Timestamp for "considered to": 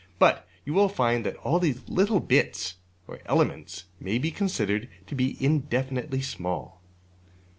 4.31-5.13